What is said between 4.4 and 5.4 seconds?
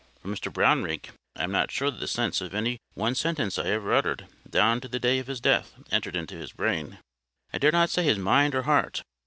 down to the day of his